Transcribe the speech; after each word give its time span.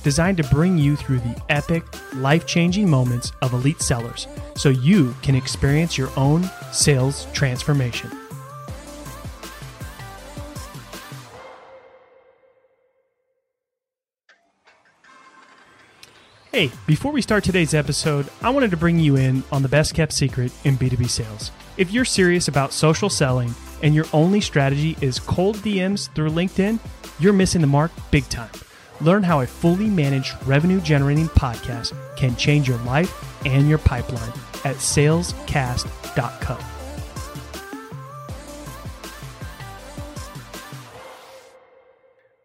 designed 0.00 0.36
to 0.38 0.44
bring 0.44 0.78
you 0.78 0.96
through 0.96 1.20
the 1.20 1.42
epic, 1.48 1.84
life 2.14 2.46
changing 2.46 2.88
moments 2.88 3.32
of 3.42 3.52
elite 3.52 3.80
sellers 3.80 4.26
so 4.56 4.68
you 4.68 5.14
can 5.22 5.34
experience 5.34 5.96
your 5.96 6.10
own 6.16 6.48
sales 6.72 7.26
transformation. 7.32 8.10
Hey, 16.52 16.72
before 16.86 17.12
we 17.12 17.22
start 17.22 17.44
today's 17.44 17.74
episode, 17.74 18.28
I 18.42 18.50
wanted 18.50 18.72
to 18.72 18.76
bring 18.76 18.98
you 18.98 19.16
in 19.16 19.44
on 19.52 19.62
the 19.62 19.68
best 19.68 19.94
kept 19.94 20.12
secret 20.12 20.52
in 20.64 20.76
B2B 20.76 21.08
sales. 21.08 21.52
If 21.76 21.92
you're 21.92 22.04
serious 22.04 22.48
about 22.48 22.72
social 22.72 23.08
selling 23.08 23.54
and 23.82 23.94
your 23.94 24.04
only 24.12 24.40
strategy 24.40 24.96
is 25.00 25.20
cold 25.20 25.56
DMs 25.58 26.12
through 26.14 26.30
LinkedIn, 26.30 26.80
you're 27.20 27.32
missing 27.32 27.60
the 27.60 27.66
mark 27.66 27.92
big 28.10 28.28
time. 28.28 28.50
Learn 29.00 29.22
how 29.22 29.40
a 29.40 29.46
fully 29.46 29.88
managed 29.88 30.34
revenue 30.46 30.80
generating 30.80 31.28
podcast 31.28 31.94
can 32.16 32.36
change 32.36 32.68
your 32.68 32.78
life 32.78 33.46
and 33.46 33.68
your 33.68 33.78
pipeline 33.78 34.32
at 34.64 34.76
salescast.co. 34.76 36.58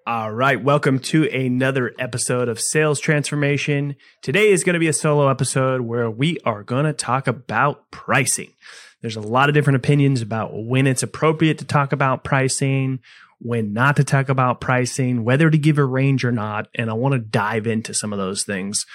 All 0.08 0.32
right, 0.32 0.64
welcome 0.64 1.00
to 1.00 1.28
another 1.30 1.92
episode 1.98 2.48
of 2.48 2.60
Sales 2.60 3.00
Transformation. 3.00 3.96
Today 4.22 4.52
is 4.52 4.64
going 4.64 4.76
to 4.76 4.80
be 4.80 4.88
a 4.88 4.94
solo 4.94 5.30
episode 5.30 5.82
where 5.82 6.12
we 6.12 6.38
are 6.46 6.62
going 6.62 6.86
to 6.86 6.94
talk 6.94 7.28
about 7.28 7.90
pricing. 7.90 8.54
There's 9.02 9.16
a 9.16 9.22
lot 9.22 9.50
of 9.50 9.56
different 9.56 9.78
opinions 9.78 10.22
about 10.22 10.52
when 10.54 10.88
it's 10.88 11.04
appropriate 11.04 11.58
to 11.58 11.66
talk 11.66 11.92
about 11.92 12.24
pricing, 12.24 13.00
when 13.40 13.74
not 13.74 13.96
to 13.98 14.04
talk 14.04 14.30
about 14.30 14.62
pricing, 14.62 15.24
whether 15.24 15.50
to 15.50 15.58
give 15.58 15.78
a 15.78 15.86
range 15.86 16.24
or 16.24 16.32
not. 16.32 16.68
And 16.76 16.90
I 16.90 16.94
want 16.94 17.14
to 17.14 17.20
dive 17.20 17.68
into 17.68 17.94
some 17.94 18.14
of 18.14 18.20
those 18.20 18.44
things 18.44 18.86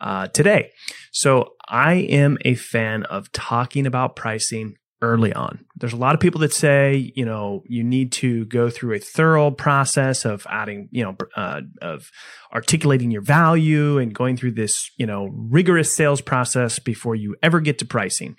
uh, 0.00 0.28
today. 0.28 0.70
So 1.12 1.54
I 1.66 1.94
am 1.94 2.38
a 2.44 2.54
fan 2.54 3.04
of 3.04 3.32
talking 3.32 3.86
about 3.86 4.16
pricing 4.16 4.76
early 5.00 5.32
on. 5.32 5.64
There's 5.76 5.92
a 5.92 5.98
lot 5.98 6.14
of 6.14 6.20
people 6.20 6.40
that 6.40 6.52
say, 6.52 7.12
you 7.14 7.24
know, 7.24 7.62
you 7.66 7.84
need 7.84 8.12
to 8.12 8.44
go 8.46 8.68
through 8.68 8.94
a 8.94 8.98
thorough 8.98 9.50
process 9.50 10.24
of 10.24 10.46
adding, 10.50 10.88
you 10.90 11.04
know, 11.04 11.16
uh, 11.36 11.60
of 11.80 12.10
articulating 12.52 13.10
your 13.10 13.22
value 13.22 13.98
and 13.98 14.12
going 14.12 14.36
through 14.36 14.52
this, 14.52 14.90
you 14.96 15.06
know, 15.06 15.28
rigorous 15.32 15.94
sales 15.94 16.20
process 16.20 16.78
before 16.78 17.14
you 17.14 17.36
ever 17.42 17.60
get 17.60 17.78
to 17.78 17.84
pricing. 17.84 18.34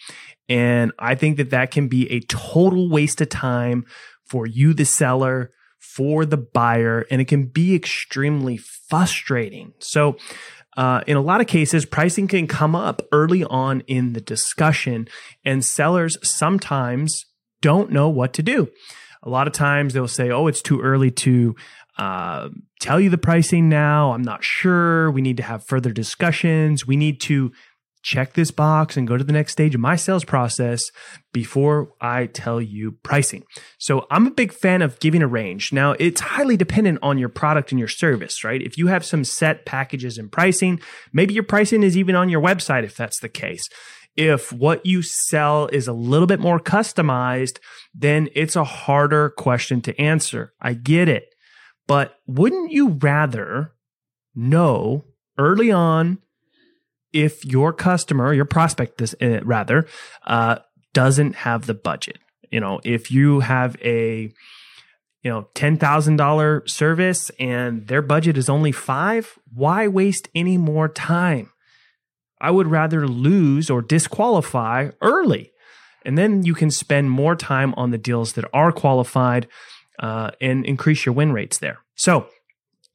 And 0.50 0.91
I 1.00 1.16
think 1.16 1.38
that 1.38 1.51
that 1.51 1.72
can 1.72 1.88
be 1.88 2.11
a 2.11 2.19
total 2.22 2.89
waste 2.89 3.22
of 3.22 3.29
time 3.29 3.85
for 4.25 4.45
you, 4.45 4.73
the 4.73 4.85
seller, 4.85 5.51
for 5.79 6.25
the 6.25 6.38
buyer, 6.38 7.06
and 7.09 7.22
it 7.22 7.25
can 7.25 7.45
be 7.45 7.73
extremely 7.73 8.57
frustrating. 8.57 9.73
So, 9.79 10.17
uh, 10.79 11.01
in 11.07 11.17
a 11.17 11.22
lot 11.22 11.41
of 11.41 11.47
cases, 11.47 11.85
pricing 11.85 12.25
can 12.25 12.47
come 12.47 12.73
up 12.73 13.01
early 13.12 13.44
on 13.44 13.81
in 13.81 14.13
the 14.13 14.22
discussion, 14.22 15.09
and 15.44 15.66
sellers 15.66 16.17
sometimes 16.23 17.25
don't 17.62 17.91
know 17.91 18.07
what 18.07 18.31
to 18.35 18.41
do. 18.41 18.69
A 19.22 19.29
lot 19.29 19.45
of 19.45 19.51
times 19.51 19.94
they'll 19.94 20.07
say, 20.07 20.31
Oh, 20.31 20.47
it's 20.47 20.62
too 20.62 20.79
early 20.79 21.12
to 21.12 21.53
uh, 21.97 22.47
tell 22.79 22.97
you 22.97 23.09
the 23.09 23.18
pricing 23.18 23.68
now. 23.68 24.13
I'm 24.13 24.22
not 24.22 24.41
sure. 24.41 25.12
We 25.12 25.22
need 25.22 25.35
to 25.35 25.44
have 25.44 25.68
further 25.68 25.91
discussions. 25.91 26.88
We 26.88 26.95
need 26.95 27.19
to 27.23 27.51
check 28.01 28.33
this 28.33 28.51
box 28.51 28.95
and 28.95 29.07
go 29.07 29.17
to 29.17 29.23
the 29.23 29.33
next 29.33 29.51
stage 29.51 29.75
of 29.75 29.81
my 29.81 29.95
sales 29.95 30.23
process 30.23 30.89
before 31.33 31.91
I 31.99 32.27
tell 32.27 32.61
you 32.61 32.93
pricing. 33.03 33.43
So 33.77 34.07
I'm 34.09 34.27
a 34.27 34.31
big 34.31 34.53
fan 34.53 34.81
of 34.81 34.99
giving 34.99 35.21
a 35.21 35.27
range. 35.27 35.73
Now 35.73 35.91
it's 35.99 36.21
highly 36.21 36.57
dependent 36.57 36.99
on 37.01 37.17
your 37.17 37.29
product 37.29 37.71
and 37.71 37.79
your 37.79 37.88
service, 37.88 38.43
right? 38.43 38.61
If 38.61 38.77
you 38.77 38.88
have 38.88 39.05
some 39.05 39.23
set 39.23 39.65
packages 39.65 40.17
and 40.17 40.31
pricing, 40.31 40.79
maybe 41.13 41.33
your 41.33 41.43
pricing 41.43 41.83
is 41.83 41.97
even 41.97 42.15
on 42.15 42.29
your 42.29 42.41
website 42.41 42.83
if 42.83 42.95
that's 42.95 43.19
the 43.19 43.29
case. 43.29 43.67
If 44.15 44.51
what 44.51 44.85
you 44.85 45.01
sell 45.01 45.67
is 45.67 45.88
a 45.88 45.93
little 45.93 46.27
bit 46.27 46.39
more 46.39 46.59
customized, 46.59 47.59
then 47.93 48.29
it's 48.35 48.55
a 48.55 48.63
harder 48.63 49.29
question 49.29 49.81
to 49.81 50.01
answer. 50.01 50.53
I 50.59 50.73
get 50.73 51.07
it. 51.07 51.25
But 51.88 52.15
wouldn't 52.27 52.71
you 52.71 52.89
rather 52.89 53.73
know 54.35 55.05
early 55.38 55.71
on 55.71 56.19
if 57.13 57.45
your 57.45 57.73
customer, 57.73 58.33
your 58.33 58.45
prospect, 58.45 58.97
this 58.97 59.15
uh, 59.21 59.41
rather, 59.43 59.87
uh, 60.25 60.57
doesn't 60.93 61.35
have 61.35 61.65
the 61.65 61.73
budget. 61.73 62.19
You 62.51 62.59
know, 62.59 62.79
if 62.83 63.11
you 63.11 63.41
have 63.41 63.75
a 63.83 64.31
you 65.23 65.31
know 65.31 65.47
ten 65.53 65.77
thousand 65.77 66.15
dollar 66.15 66.63
service 66.65 67.29
and 67.39 67.87
their 67.87 68.01
budget 68.01 68.37
is 68.37 68.49
only 68.49 68.71
five, 68.71 69.37
why 69.53 69.87
waste 69.87 70.29
any 70.33 70.57
more 70.57 70.87
time? 70.87 71.51
I 72.41 72.51
would 72.51 72.67
rather 72.67 73.07
lose 73.07 73.69
or 73.69 73.81
disqualify 73.81 74.91
early, 75.01 75.51
and 76.05 76.17
then 76.17 76.43
you 76.43 76.53
can 76.53 76.71
spend 76.71 77.11
more 77.11 77.35
time 77.35 77.73
on 77.75 77.91
the 77.91 77.97
deals 77.97 78.33
that 78.33 78.45
are 78.53 78.71
qualified 78.71 79.47
uh, 79.99 80.31
and 80.39 80.65
increase 80.65 81.05
your 81.05 81.13
win 81.13 81.33
rates 81.33 81.57
there. 81.57 81.79
So 81.95 82.29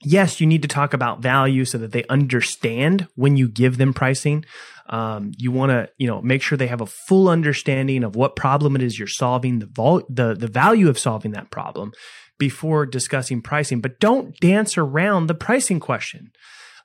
yes, 0.04 0.41
you 0.41 0.47
need 0.47 0.62
to 0.62 0.69
talk 0.69 0.94
about 0.94 1.22
value 1.22 1.65
so 1.65 1.78
that 1.78 1.92
they 1.92 2.04
understand 2.04 3.09
when 3.15 3.37
you 3.37 3.48
give 3.48 3.76
them 3.76 3.92
pricing. 3.92 4.44
Um, 4.88 5.32
you 5.38 5.50
want 5.50 5.70
to, 5.70 5.88
you 5.97 6.06
know, 6.06 6.20
make 6.20 6.42
sure 6.42 6.59
they 6.59 6.66
have 6.66 6.82
a 6.82 6.87
full 6.87 7.28
understanding 7.28 8.04
of 8.04 8.16
what 8.16 8.37
problem 8.37 8.76
it 8.76 8.82
is 8.82 8.98
you're 8.98 9.09
solving, 9.09 9.59
the 9.59 9.66
vol- 9.66 10.04
the 10.09 10.34
the 10.34 10.47
value 10.47 10.88
of 10.88 10.98
solving 10.98 11.32
that 11.32 11.50
problem 11.50 11.93
before 12.38 12.84
discussing 12.84 13.41
pricing. 13.41 13.81
But 13.81 13.98
don't 13.98 14.37
dance 14.41 14.76
around 14.76 15.26
the 15.26 15.34
pricing 15.34 15.81
question. 15.81 16.31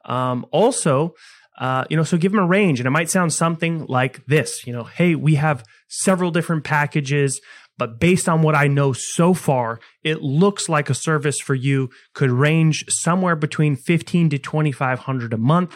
Um, 0.06 0.46
also, 0.52 1.14
uh, 1.60 1.84
you 1.90 1.98
know, 1.98 2.04
so 2.04 2.18
give 2.18 2.32
them 2.32 2.42
a 2.42 2.48
range, 2.48 2.80
and 2.80 2.88
it 2.88 2.92
might 2.92 3.10
sound 3.10 3.34
something 3.34 3.86
like 3.88 4.26
this. 4.28 4.66
You 4.66 4.72
know, 4.72 4.84
hey, 4.84 5.16
we 5.16 5.36
have 5.36 5.66
several 5.90 6.32
different 6.32 6.64
packages. 6.64 7.42
But 7.80 8.00
based 8.00 8.30
on 8.30 8.44
what 8.44 8.54
I 8.56 8.68
know 8.68 8.94
so 8.94 9.34
far, 9.34 9.80
it 10.04 10.22
looks 10.22 10.70
like 10.70 10.90
a 10.90 10.94
service 10.94 11.40
for 11.40 11.56
you 11.56 11.90
could 12.14 12.30
range 12.30 12.86
somewhere 12.90 13.38
between 13.38 13.76
15 13.78 14.30
to 14.32 14.38
2500 14.38 15.34
a 15.34 15.38
month. 15.38 15.74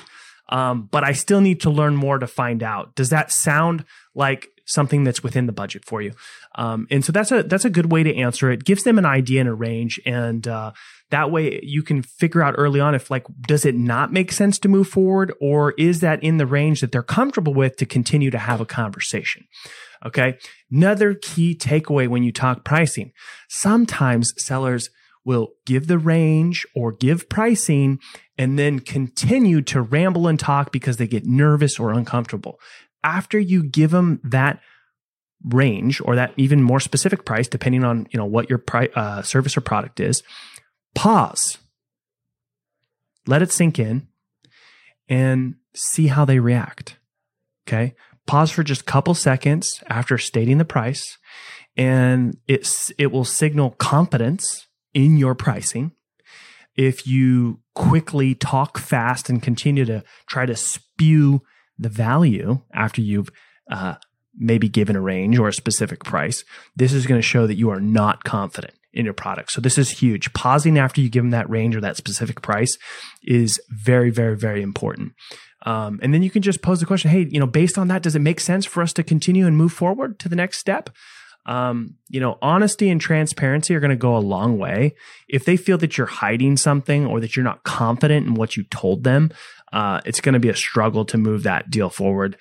Um, 0.50 0.90
but 0.92 1.06
I 1.06 1.14
still 1.14 1.40
need 1.40 1.62
to 1.62 1.70
learn 1.70 1.96
more 1.96 2.20
to 2.20 2.28
find 2.28 2.62
out. 2.62 2.94
Does 2.96 3.10
that 3.10 3.32
sound 3.32 3.86
like 4.14 4.50
something 4.66 5.04
that's 5.04 5.24
within 5.24 5.46
the 5.46 5.52
budget 5.52 5.86
for 5.86 6.02
you? 6.02 6.14
Um, 6.56 6.88
and 6.90 7.04
so 7.04 7.12
that's 7.12 7.32
a 7.32 7.44
that's 7.44 7.66
a 7.66 7.70
good 7.70 7.92
way 7.92 8.04
to 8.04 8.16
answer 8.16 8.52
it. 8.52 8.64
Gives 8.64 8.84
them 8.84 8.98
an 8.98 9.06
idea 9.06 9.42
and 9.42 9.50
a 9.50 9.54
range, 9.54 10.00
and 10.06 10.48
uh, 10.48 10.72
that 11.12 11.32
way 11.32 11.60
you 11.64 11.84
can 11.84 12.02
figure 12.02 12.44
out 12.44 12.56
early 12.58 12.80
on 12.80 12.96
if 12.96 13.12
like 13.12 13.26
does 13.48 13.66
it 13.66 13.76
not 13.76 14.12
make 14.12 14.32
sense 14.32 14.60
to 14.60 14.68
move 14.68 14.88
forward, 14.88 15.34
or 15.42 15.74
is 15.78 16.00
that 16.00 16.24
in 16.24 16.38
the 16.38 16.48
range 16.48 16.82
that 16.82 16.92
they're 16.92 17.04
comfortable 17.04 17.54
with 17.54 17.76
to 17.78 17.86
continue 17.86 18.32
to 18.32 18.40
have 18.40 18.62
a 18.62 18.66
conversation. 18.66 19.46
Okay. 20.06 20.38
Another 20.72 21.14
key 21.14 21.56
takeaway 21.56 22.08
when 22.08 22.24
you 22.24 22.32
talk 22.32 22.66
pricing. 22.66 23.14
Sometimes 23.48 24.34
sellers 24.44 24.90
will 25.26 25.54
give 25.66 25.88
the 25.88 25.98
range 25.98 26.66
or 26.76 26.92
give 26.92 27.30
pricing 27.30 28.00
and 28.38 28.60
then 28.60 28.80
continue 28.80 29.62
to 29.62 29.82
ramble 29.82 30.28
and 30.28 30.40
talk 30.40 30.72
because 30.72 30.98
they 30.98 31.08
get 31.08 31.26
nervous 31.26 31.80
or 31.80 31.94
uncomfortable. 31.94 32.60
After 33.04 33.40
you 33.40 33.64
give 33.64 33.92
them 33.92 34.20
that 34.24 34.60
range 35.46 36.02
or 36.04 36.16
that 36.16 36.34
even 36.38 36.62
more 36.62 36.80
specific 36.80 37.26
price, 37.26 37.48
depending 37.48 37.84
on, 37.84 38.08
you 38.12 38.18
know, 38.18 38.26
what 38.26 38.50
your 38.50 38.60
pri- 38.60 38.90
uh, 38.96 39.22
service 39.22 39.58
or 39.58 39.62
product 39.62 40.00
is, 40.00 40.24
pause, 40.96 41.58
let 43.28 43.42
it 43.42 43.52
sink 43.52 43.80
in 43.80 44.08
and 45.10 45.56
see 45.74 46.08
how 46.08 46.24
they 46.26 46.40
react. 46.40 46.98
Okay 47.68 47.94
pause 48.26 48.52
for 48.52 48.64
just 48.64 48.82
a 48.82 48.86
couple 48.86 49.14
seconds 49.14 49.84
after 49.88 50.18
stating 50.18 50.58
the 50.58 50.66
price 50.66 51.18
and 51.76 52.38
it's, 52.48 52.92
it 52.98 53.12
will 53.12 53.26
signal 53.26 53.72
confidence 53.72 54.68
in 54.94 55.18
your 55.18 55.36
pricing. 55.36 55.92
If 56.76 57.08
you 57.08 57.60
quickly 57.76 58.36
talk 58.36 58.78
fast 58.78 59.30
and 59.30 59.42
continue 59.42 59.86
to 59.86 60.04
try 60.28 60.46
to 60.46 60.56
spew 60.56 61.42
the 61.78 61.90
value 61.90 62.62
after 62.74 63.02
you've 63.02 63.30
uh, 63.70 63.96
maybe 64.36 64.68
given 64.68 64.96
a 64.96 65.02
range 65.02 65.38
or 65.38 65.48
a 65.48 65.54
specific 65.54 66.04
price, 66.04 66.44
this 66.76 66.94
is 66.94 67.06
going 67.06 67.20
to 67.20 67.28
show 67.28 67.48
that 67.48 67.56
you 67.56 67.70
are 67.70 67.82
not 67.82 68.24
confident 68.24 68.74
in 68.94 69.06
your 69.06 69.14
product. 69.14 69.52
So 69.52 69.62
this 69.62 69.78
is 69.78 69.90
huge. 69.90 70.34
Pausing 70.34 70.78
after 70.78 71.02
you 71.02 71.10
give 71.10 71.24
them 71.24 71.32
that 71.32 71.50
range 71.50 71.76
or 71.76 71.82
that 71.82 71.98
specific 71.98 72.42
price 72.42 72.78
is 73.24 73.60
very, 73.70 74.12
very, 74.12 74.36
very 74.36 74.62
important. 74.62 75.14
Um, 75.66 76.00
and 76.04 76.14
then 76.14 76.24
you 76.24 76.30
can 76.30 76.42
just 76.42 76.62
pose 76.62 76.80
the 76.80 76.86
question, 76.86 77.10
hey, 77.10 77.28
you 77.30 77.40
know, 77.40 77.48
based 77.48 77.78
on 77.78 77.88
that, 77.88 78.04
does 78.04 78.16
it 78.16 78.20
make 78.20 78.40
sense 78.40 78.66
for 78.66 78.84
us 78.84 78.94
to 78.94 79.04
continue 79.04 79.48
and 79.48 79.58
move 79.58 79.74
forward 79.74 80.20
to 80.20 80.30
the 80.30 80.36
next 80.36 80.60
step? 80.60 80.90
Um, 81.46 81.96
you 82.08 82.20
know, 82.20 82.38
honesty 82.42 82.90
and 82.90 83.02
transparency 83.02 83.76
are 83.76 83.80
going 83.80 83.90
to 83.90 83.96
go 83.98 84.16
a 84.16 84.20
long 84.20 84.58
way. 84.58 84.96
If 85.28 85.46
they 85.46 85.58
feel 85.58 85.78
that 85.80 85.98
you're 85.98 86.08
hiding 86.08 86.58
something 86.58 87.06
or 87.06 87.20
that 87.20 87.36
you're 87.36 87.44
not 87.44 87.64
confident 87.64 88.28
in 88.28 88.34
what 88.36 88.56
you 88.56 88.64
told 88.64 89.04
them, 89.04 89.32
uh, 89.74 90.02
it's 90.06 90.22
going 90.22 90.34
to 90.34 90.40
be 90.40 90.50
a 90.50 90.56
struggle 90.56 91.04
to 91.04 91.18
move 91.18 91.44
that 91.44 91.70
deal 91.70 91.90
forward, 91.90 92.38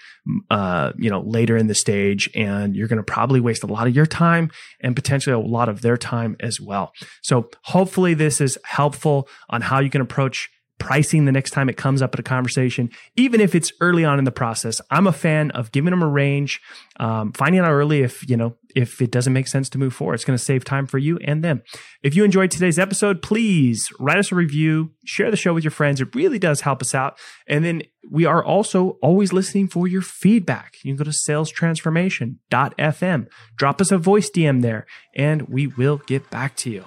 uh, 0.50 0.92
you 0.98 1.08
know, 1.08 1.22
later 1.22 1.56
in 1.56 1.66
the 1.66 1.74
stage. 1.74 2.30
And 2.34 2.76
you're 2.76 2.88
going 2.88 2.98
to 2.98 3.02
probably 3.02 3.40
waste 3.40 3.62
a 3.62 3.66
lot 3.66 3.86
of 3.86 3.96
your 3.96 4.06
time 4.06 4.50
and 4.80 4.94
potentially 4.94 5.32
a 5.34 5.38
lot 5.38 5.70
of 5.70 5.80
their 5.80 5.96
time 5.96 6.36
as 6.40 6.60
well. 6.60 6.92
So 7.22 7.48
hopefully 7.62 8.12
this 8.12 8.40
is 8.40 8.58
helpful 8.64 9.28
on 9.48 9.62
how 9.62 9.80
you 9.80 9.88
can 9.88 10.02
approach 10.02 10.50
pricing 10.82 11.24
the 11.26 11.32
next 11.32 11.52
time 11.52 11.68
it 11.68 11.76
comes 11.76 12.02
up 12.02 12.12
at 12.12 12.18
a 12.18 12.24
conversation, 12.24 12.90
even 13.14 13.40
if 13.40 13.54
it's 13.54 13.72
early 13.80 14.04
on 14.04 14.18
in 14.18 14.24
the 14.24 14.32
process. 14.32 14.80
I'm 14.90 15.06
a 15.06 15.12
fan 15.12 15.52
of 15.52 15.70
giving 15.70 15.92
them 15.92 16.02
a 16.02 16.08
range, 16.08 16.60
um, 16.98 17.30
finding 17.32 17.60
out 17.60 17.70
early 17.70 18.02
if, 18.02 18.28
you 18.28 18.36
know, 18.36 18.56
if 18.74 19.00
it 19.00 19.12
doesn't 19.12 19.32
make 19.32 19.46
sense 19.46 19.68
to 19.68 19.78
move 19.78 19.94
forward. 19.94 20.14
It's 20.14 20.24
going 20.24 20.36
to 20.36 20.44
save 20.44 20.64
time 20.64 20.88
for 20.88 20.98
you 20.98 21.18
and 21.18 21.44
them. 21.44 21.62
If 22.02 22.16
you 22.16 22.24
enjoyed 22.24 22.50
today's 22.50 22.80
episode, 22.80 23.22
please 23.22 23.92
write 24.00 24.18
us 24.18 24.32
a 24.32 24.34
review, 24.34 24.90
share 25.04 25.30
the 25.30 25.36
show 25.36 25.54
with 25.54 25.62
your 25.62 25.70
friends. 25.70 26.00
It 26.00 26.12
really 26.16 26.40
does 26.40 26.62
help 26.62 26.82
us 26.82 26.96
out. 26.96 27.16
And 27.46 27.64
then 27.64 27.82
we 28.10 28.24
are 28.24 28.44
also 28.44 28.98
always 29.02 29.32
listening 29.32 29.68
for 29.68 29.86
your 29.86 30.02
feedback. 30.02 30.78
You 30.82 30.90
can 30.90 30.96
go 30.96 31.04
to 31.04 31.10
salestransformation.fm, 31.10 33.26
drop 33.56 33.80
us 33.80 33.92
a 33.92 33.98
voice 33.98 34.30
DM 34.30 34.62
there, 34.62 34.84
and 35.14 35.42
we 35.42 35.68
will 35.68 35.98
get 35.98 36.28
back 36.28 36.56
to 36.56 36.70
you. 36.70 36.86